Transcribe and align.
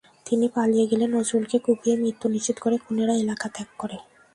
তিনি 0.25 0.45
পালিয়ে 0.49 0.85
গেলে 0.87 1.05
নজরুলকে 1.07 1.57
কুপিয়ে 1.59 1.95
মৃত্যু 1.97 2.25
নিশ্চিত 2.29 2.57
করে 2.59 2.75
খুনিরা 2.77 3.13
এলাকা 3.15 3.47
ত্যাগ 3.47 3.69
করে। 3.77 3.97